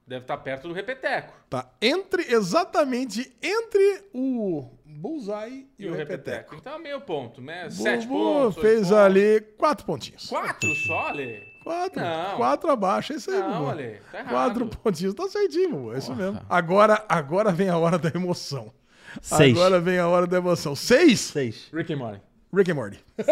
[0.06, 1.32] Deve estar perto do repeteco.
[1.50, 6.28] Tá entre, exatamente entre o Bullseye e, E o, o Repeteco.
[6.28, 6.54] repeteco.
[6.54, 7.68] Então é meio ponto, né?
[7.70, 8.56] Sete Bubu pontos.
[8.56, 8.92] oito fez pontos.
[8.92, 10.28] ali quatro pontinhos.
[10.28, 11.42] Quatro só, Ale?
[11.64, 12.00] Quatro.
[12.00, 12.36] Não.
[12.36, 13.70] Quatro abaixo, é isso aí, Não, Bubu.
[13.70, 14.30] Ale, tá errado.
[14.30, 15.94] Quatro pontinhos, tá certinho, Bubu.
[15.94, 16.40] É isso mesmo.
[16.48, 18.72] Agora, agora vem a hora da emoção.
[19.20, 19.56] Seis.
[19.58, 20.76] Agora vem a hora da emoção.
[20.76, 21.18] Seis?
[21.18, 21.68] Seis.
[21.72, 22.20] Rick and Morty.
[22.54, 23.00] Rick and Morty.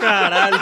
[0.00, 0.58] Caralho.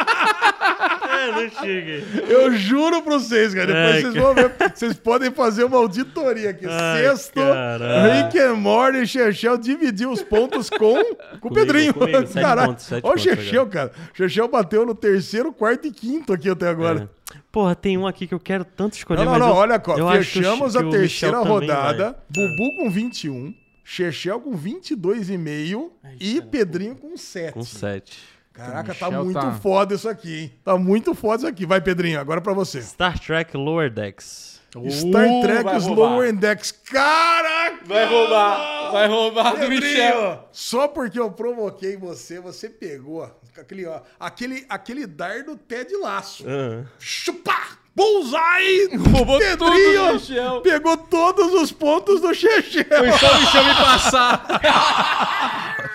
[1.19, 2.05] É, não cheguei.
[2.29, 3.67] Eu juro pra vocês, cara.
[3.67, 4.53] Depois Ai, vocês vão ver.
[4.75, 6.67] Vocês podem fazer uma auditoria aqui.
[6.69, 8.25] Ai, Sexto, caralho.
[8.25, 11.03] Rick and Morty e Chechel dividiu os pontos com,
[11.41, 11.93] com o Pedrinho.
[11.95, 12.33] comigo.
[12.35, 12.69] Caralho.
[12.69, 13.93] pontos, Olha o Chechel, cara.
[14.15, 17.09] Chechel bateu no terceiro, quarto e quinto aqui até agora.
[17.35, 17.39] É.
[17.53, 19.49] Porra, tem um aqui que eu quero tanto escolher, Não, não, não.
[19.49, 22.05] eu, Olha, eu fechamos a terceira também rodada.
[22.35, 22.49] vai.
[22.49, 23.55] Bubu com 21,
[23.85, 27.53] Chechel com 22,5 e Pedrinho com 7.
[27.53, 28.19] Com sete.
[28.59, 30.53] Caraca, tá muito tá- foda isso aqui, hein?
[30.65, 31.65] Tá muito foda isso aqui.
[31.65, 32.83] Vai, Pedrinho, agora pra você.
[32.83, 34.59] Star Trek Lower Decks.
[34.91, 36.29] Star Uh, Trek roubar.
[36.29, 36.73] Index.
[36.73, 37.79] Caraca!
[37.87, 38.93] Vai roubar.
[38.93, 39.81] Vai roubar do Michel.
[39.81, 43.25] Pedrinho, só porque eu provoquei você, você pegou
[43.59, 46.45] aquele, ó, aquele, aquele dardo pé de laço.
[46.47, 46.85] Ah.
[46.99, 47.57] Chupa!
[47.99, 48.97] Bullseye!
[49.13, 52.85] Roubou Pedrinho pegou todos os pontos do Chechel.
[52.89, 54.47] Foi só o Michel me passar.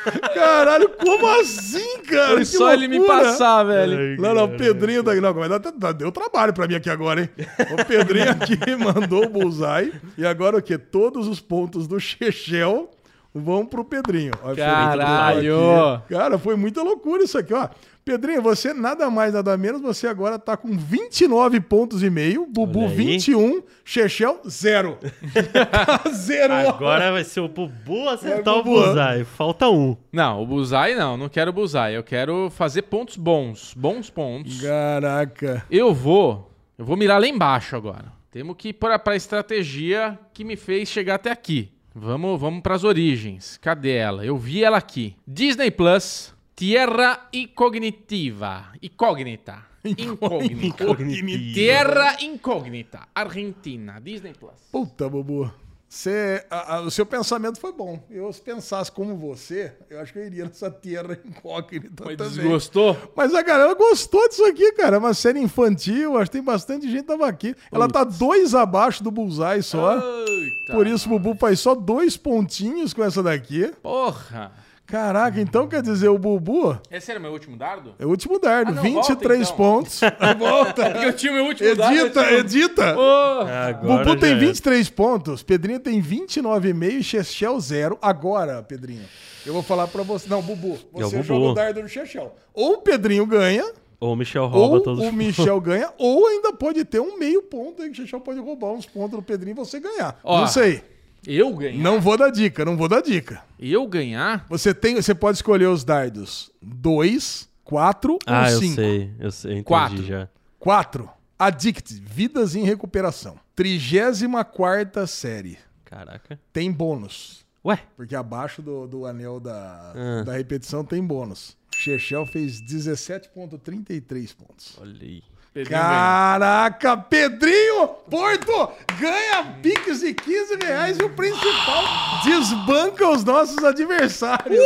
[0.35, 2.27] Caralho, como assim, cara?
[2.31, 3.23] Foi Que só ele me loucura.
[3.23, 3.97] passar, velho.
[3.97, 4.57] Ai, Não, não, o.
[4.57, 5.21] Pedrinho daqui.
[5.21, 5.49] Não, mas
[5.95, 7.29] deu trabalho pra mim aqui agora, hein?
[7.71, 9.93] O Pedrinho aqui mandou o bullseye.
[10.17, 10.77] E agora o quê?
[10.77, 12.91] Todos os pontos do Chechel
[13.33, 14.33] vão pro Pedrinho.
[14.57, 16.01] Caralho.
[16.09, 17.69] Cara, foi muita loucura isso aqui, ó.
[18.05, 22.79] Pedrinho, você nada mais, nada menos, você agora tá com 29 pontos e meio, Bubu
[22.79, 22.95] Olha aí.
[22.95, 24.97] 21, Chechel zero.
[25.53, 26.53] Tá zero.
[26.53, 28.63] Agora vai ser o Bubu acertar Vai, o.
[28.63, 29.23] Bullseye.
[29.23, 29.95] Falta um.
[30.11, 31.15] Não, o Bullseye não.
[31.15, 31.95] Não quero Bullseye.
[31.95, 33.73] Eu quero fazer pontos bons.
[33.75, 34.61] Bons pontos.
[34.61, 35.63] Caraca.
[35.69, 36.51] Eu vou...
[36.77, 38.11] Eu vou mirar lá embaixo agora.
[38.31, 41.71] Temos que ir para a estratégia que me fez chegar até aqui.
[41.95, 43.57] Vamos, vamos para as origens.
[43.61, 44.25] Cadê ela?
[44.25, 45.15] Eu vi ela aqui.
[45.27, 48.67] Disney Plus, Tierra Incognitiva.
[48.81, 49.65] Incógnita.
[49.83, 50.65] Incógnita.
[50.83, 51.53] Incognitiva.
[51.53, 53.01] Terra Incógnita.
[53.13, 53.99] Argentina.
[54.01, 54.53] Disney Plus.
[54.71, 55.51] Puta, Bubu.
[55.89, 58.01] Você, a- a- o seu pensamento foi bom.
[58.09, 62.33] Eu, se pensasse como você, eu acho que eu iria nessa terra incógnita Mas também.
[62.33, 62.97] desgostou?
[63.13, 64.95] Mas a galera gostou disso aqui, cara.
[64.95, 67.53] É uma série infantil, acho que tem bastante gente que tava aqui.
[67.73, 69.97] Ela tá dois abaixo do Bullseye só.
[69.97, 70.71] Eita.
[70.71, 73.69] Por isso o Bubu faz só dois pontinhos com essa daqui.
[73.83, 74.62] Porra.
[74.85, 77.95] Caraca, então quer dizer, o Bubu Esse era meu último dardo?
[77.97, 78.71] é o último dardo.
[78.71, 79.55] Ah, não, 23 volta, então.
[79.55, 79.99] pontos.
[80.37, 80.89] Volta.
[80.91, 81.95] Porque eu tinha o meu último dardo.
[81.95, 82.89] Edita, tinha- edita.
[82.91, 84.39] Agora Bubu tem já é.
[84.39, 87.97] 23 pontos, Pedrinho tem 29,5 e Chechel 0.
[88.01, 89.03] Agora, Pedrinho,
[89.45, 90.27] eu vou falar pra você.
[90.29, 91.23] Não, Bubu, É o você Bubu.
[91.27, 92.35] joga o dardo no Chechel.
[92.53, 93.65] Ou o Pedrinho ganha,
[93.99, 97.17] Ou o Michel rouba ou todos o os Michel ganha, ou ainda pode ter um
[97.17, 100.19] meio ponto aí que o Chechel pode roubar uns pontos do Pedrinho e você ganhar.
[100.23, 100.41] Ó.
[100.41, 100.83] Não sei.
[101.25, 101.81] Eu ganhar?
[101.81, 103.41] Não vou dar dica, não vou dar dica.
[103.59, 104.45] Eu ganhar?
[104.49, 108.75] Você, tem, você pode escolher os dardos 2, 4 Ah, ou eu 5.
[108.75, 109.11] sei.
[109.19, 110.03] Eu sei, entendi Quatro.
[110.03, 110.27] já.
[110.59, 111.09] 4.
[111.39, 113.37] Addict, Vidas em Recuperação.
[113.55, 115.57] 34 série.
[115.85, 116.39] Caraca.
[116.51, 117.43] Tem bônus.
[117.65, 120.23] Ué, Porque abaixo do, do anel da, Ah.
[120.25, 121.55] da repetição tem bônus.
[121.73, 124.77] Chechel fez 17,33 pontos.
[124.81, 125.23] olha aí.
[125.53, 125.89] Pedrinho ganha.
[125.91, 131.83] Caraca, Pedrinho Porto ganha piques de 15 reais e o principal
[132.23, 134.59] desbanca os nossos adversários.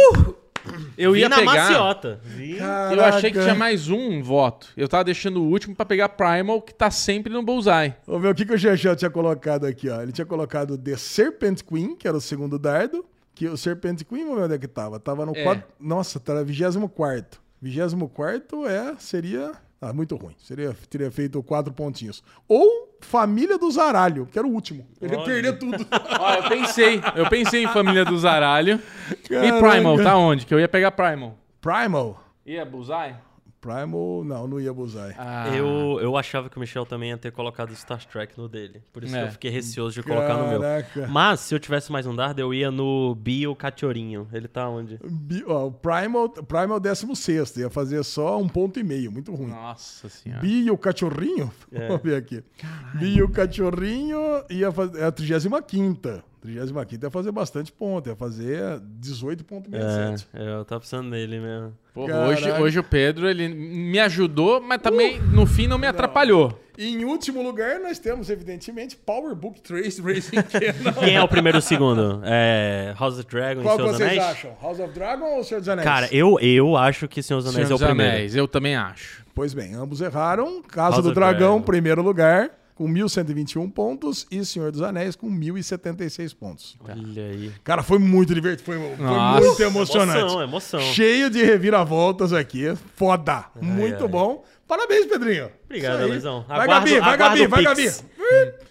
[0.97, 1.54] Eu Vi ia na pegar.
[1.56, 2.19] maciota.
[2.91, 4.67] Eu achei que tinha mais um voto.
[4.76, 7.93] Eu tava deixando o último pra pegar Primal, que tá sempre no bullseye.
[8.06, 10.02] Vamos ver o que, que o Chechel tinha colocado aqui, ó.
[10.02, 13.06] Ele tinha colocado The Serpent Queen, que era o segundo dardo.
[13.34, 15.00] Que o Serpent Queen, vamos ver onde é que tava.
[15.00, 15.43] Tava no É.
[15.43, 15.63] quadro...
[15.80, 17.39] Nossa, tá 24.
[17.62, 19.52] 24 é, seria...
[19.79, 20.33] Ah, muito ruim.
[20.39, 22.23] Seria, teria feito quatro pontinhos.
[22.47, 24.87] Ou Família do Zaralho, que era o último.
[24.99, 25.85] Ele ia perder tudo.
[26.19, 27.01] Ó, eu pensei.
[27.15, 28.81] Eu pensei em Família do Zaralho.
[29.25, 29.69] E Caraca.
[29.69, 30.45] Primal, tá onde?
[30.45, 31.37] Que eu ia pegar Primal.
[31.61, 32.23] Primal.
[32.45, 33.15] Ia bullseye?
[33.67, 35.13] Primal, não, não ia bullseye.
[35.17, 35.49] Ah.
[35.56, 38.82] Eu, eu achava que o Michel também ia ter colocado Star Trek no dele.
[38.93, 39.21] Por isso É.
[39.23, 40.62] que eu fiquei receoso de colocar no meu.
[40.62, 41.08] Caraca.
[41.08, 44.27] Mas, se eu tivesse mais um dardo, eu ia no Bio Cachorrinho.
[44.32, 44.99] Ele tá onde?
[45.03, 49.47] Bi- ó, o Primal, Primal 16 ia fazer só um ponto e meio, muito ruim.
[49.49, 50.41] Nossa senhora.
[50.41, 51.51] Bi e o cachorrinho?
[51.71, 51.88] É.
[51.89, 52.43] Vamos ver aqui.
[52.95, 54.17] Bi e o cachorrinho
[54.49, 54.99] ia fazer.
[54.99, 56.23] É a 35.
[56.55, 60.25] 35 ia fazer bastante ponto, ia fazer 18,67.
[60.33, 61.73] É, eu tava pensando nele mesmo.
[61.93, 66.57] Pô, hoje, hoje o Pedro, ele me ajudou, mas também, no fim, não me atrapalhou.
[66.77, 70.93] E em último lugar, nós temos, evidentemente, Power Book Trace Racing Cannon.
[71.01, 72.21] Quem é o primeiro e o segundo?
[72.23, 74.23] É House of Dragon Qual e Senhor dos vocês Anéis?
[74.23, 74.51] acham?
[74.62, 75.83] House of Dragon ou Senhor dos Anéis?
[75.88, 78.13] Cara, eu, eu acho que Senhor dos Anéis Senhor é o primeiro.
[78.13, 79.25] Anéis, eu também acho.
[79.33, 80.62] Pois bem, ambos erraram.
[80.62, 81.62] Casa House do Dragão, Dragon.
[81.62, 84.27] primeiro lugar, com 1.121 pontos.
[84.29, 86.77] E Senhor dos Anéis, com 1.076 pontos.
[86.79, 87.51] Olha aí.
[87.63, 88.63] Cara, foi muito divertido.
[88.63, 90.19] Foi, foi muito emocionante.
[90.19, 90.79] Emoção, emoção.
[90.79, 92.73] Cheio de reviravoltas aqui.
[92.95, 93.45] Foda.
[93.59, 94.09] muito ai.
[94.09, 94.43] bom.
[94.67, 95.49] Parabéns, Pedrinho.
[95.65, 96.05] Obrigado.
[96.07, 96.45] Luizão.
[96.47, 97.89] Vai, Aguardo- Gabi, vai, Gabi, vai, Gabi.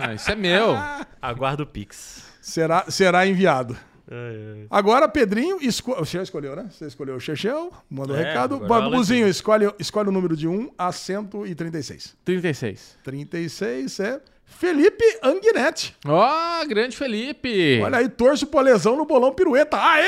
[0.00, 0.74] Ah, isso é meu.
[1.20, 2.24] Aguardo o Pix.
[2.40, 3.76] Será, será enviado.
[4.10, 4.16] Ai,
[4.60, 4.66] ai.
[4.70, 5.94] Agora, Pedrinho, esco...
[5.94, 6.66] você já escolheu, né?
[6.70, 8.54] Você escolheu o Chechel, mandou o É, recado.
[8.54, 12.16] é o Babuzinho, escolhe, escolhe o número de 1 a 136.
[12.24, 12.96] 36.
[13.04, 15.94] 36 é Felipe Anguinetti.
[16.06, 17.80] Ó, grande Felipe.
[17.84, 19.76] Olha aí, torço pro lesão no bolão pirueta.
[19.78, 20.06] Aê!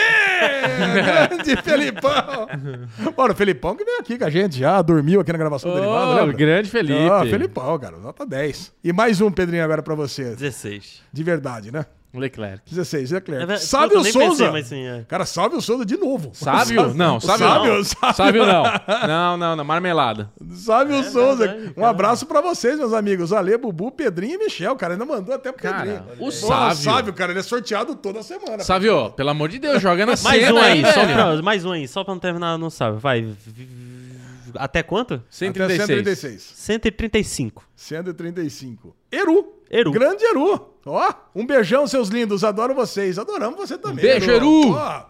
[1.28, 2.48] Grande Felipão!
[3.14, 5.76] Bora, o Felipão que veio aqui com a gente já, dormiu aqui na gravação do
[5.76, 6.32] Ô, Derivado, lembra?
[6.36, 7.10] grande Felipe.
[7.10, 8.72] Ah, Felipão, cara, nota 10.
[8.82, 10.34] E mais um, Pedrinho, agora pra você.
[10.34, 11.02] 16.
[11.12, 11.84] De verdade, né?
[12.12, 12.62] Leclerc.
[12.68, 13.42] 16, Leclerc.
[13.42, 14.50] É o pensei, Souza!
[14.50, 15.04] mas sim, é.
[15.06, 16.30] Cara, salve o Souza de novo.
[16.34, 16.92] Sábio?
[16.94, 17.84] Não, sábio Sábio, não.
[17.84, 18.14] sábio.
[18.16, 18.62] Sábio não.
[19.06, 19.64] Não, não, não.
[19.64, 20.30] Marmelada.
[20.54, 21.46] Salve o Souza.
[21.46, 21.88] verdade, um cara.
[21.88, 23.32] abraço pra vocês, meus amigos.
[23.32, 24.74] Ale, Bubu, Pedrinho e Michel.
[24.76, 26.02] Cara, ainda mandou até pro Cara, Pedrinho.
[26.14, 26.76] o Pô, Sábio.
[26.76, 28.62] Sábio, cara, ele é sorteado toda semana.
[28.64, 31.12] Sábio, pelo amor de Deus, joga na Mais cena um aí, só velho.
[31.14, 32.98] pra, mais um aí, só pra não terminar, não sabe.
[32.98, 33.28] Vai.
[34.56, 35.14] Até quanto?
[35.14, 35.86] Até 136.
[35.86, 36.42] 136.
[36.56, 37.64] 135.
[37.76, 38.96] 135.
[39.12, 39.59] Eru.
[39.70, 39.92] Eru.
[39.92, 40.68] Grande Eru.
[40.84, 42.42] Ó, um beijão, seus lindos.
[42.42, 43.18] Adoro vocês.
[43.18, 44.02] Adoramos você também.
[44.04, 44.72] beijo, Eru.
[44.72, 45.02] Ó,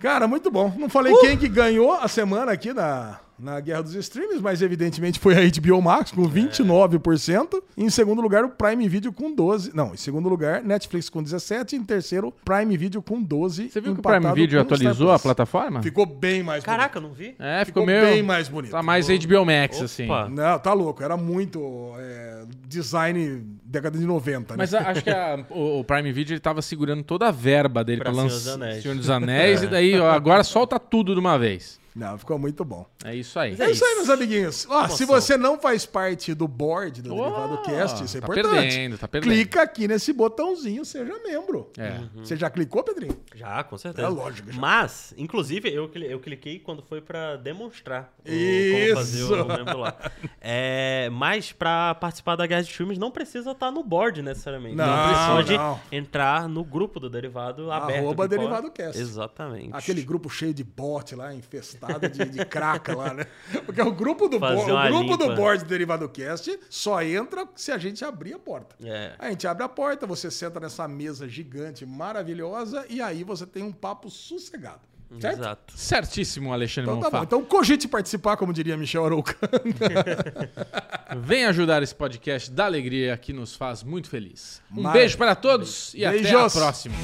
[0.00, 0.72] cara, muito bom.
[0.76, 1.20] Não falei Uh.
[1.20, 5.40] quem que ganhou a semana aqui na, na Guerra dos Streams, mas evidentemente foi a
[5.48, 7.62] HBO Max com 29%.
[7.76, 9.70] Em segundo lugar, o Prime Video com 12%.
[9.74, 11.72] Não, em segundo lugar, Netflix com 17%.
[11.74, 13.70] Em terceiro, Prime Video com 12%.
[13.70, 15.82] Você viu que o Prime Video atualizou a plataforma?
[15.82, 17.34] Ficou bem mais Caraca, eu não vi.
[17.38, 18.14] É, ficou, Ficou meio...
[18.14, 18.70] bem mais bonito.
[18.72, 20.04] Tá mais HBO Max, assim.
[20.04, 20.28] Opa.
[20.28, 21.02] Não, tá louco.
[21.02, 24.58] Era muito é, design década de 90, né?
[24.58, 27.82] Mas a- acho que a- o, o Prime Video ele tava segurando toda a verba
[27.82, 28.82] dele pra, Pra Senhor dos lançar Anéis.
[28.82, 29.60] Senhor dos Anéis.
[29.62, 31.79] E daí, ó, agora solta tudo de uma vez.
[31.94, 32.86] Não, ficou muito bom.
[33.04, 33.56] É isso aí.
[33.60, 34.66] É isso aí, meus amiguinhos.
[34.70, 38.52] Ó, se você não faz parte do board do Derivado Cast, isso é tá importante.
[38.60, 39.30] perdendo, tá perdendo.
[39.32, 41.70] Clica aqui nesse botãozinho, seja membro.
[41.76, 42.00] É.
[42.16, 43.16] Você já clicou, Pedrinho?
[43.34, 44.06] Já, com certeza.
[44.06, 44.60] É lógico, já.
[44.60, 48.84] Mas, inclusive, eu, eu cliquei quando foi pra demonstrar o- Isso.
[48.94, 49.96] como fazer o membro lá.
[50.40, 54.76] É, mas pra participar da Guerra de Filmes não precisa estar no board necessariamente.
[54.76, 55.80] Não, Você pode não.
[55.90, 57.98] entrar no grupo do Derivado aberto.
[58.04, 59.00] Arroba Derivado Cast.
[59.00, 59.70] Exatamente.
[59.72, 61.79] Aquele grupo cheio de bot lá, infestado
[62.12, 63.26] de, de craca lá, né?
[63.66, 67.72] Porque o grupo do, bo- o grupo do board do Derivado Cast só entra se
[67.72, 68.76] a gente abrir a porta.
[68.84, 69.12] É.
[69.18, 73.62] A gente abre a porta, você senta nessa mesa gigante, maravilhosa, e aí você tem
[73.62, 74.80] um papo sossegado.
[75.20, 75.40] Certo?
[75.40, 75.74] Exato.
[75.76, 77.24] Certíssimo, Alexandre Então tá bom.
[77.24, 79.36] Então cogite participar, como diria Michel Arouca.
[81.20, 84.62] Vem ajudar esse podcast da alegria que nos faz muito feliz.
[84.76, 86.94] Um Mar- beijo para todos e até a próxima.